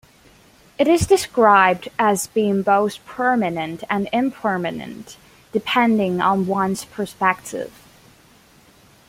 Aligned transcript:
It 0.79 0.87
is 0.87 1.05
described 1.05 1.87
as 1.99 2.25
being 2.25 2.63
both 2.63 3.05
permanent 3.05 3.83
and 3.87 4.09
impermanent, 4.11 5.15
depending 5.51 6.19
on 6.19 6.47
one's 6.47 6.85
perspective. 6.85 7.71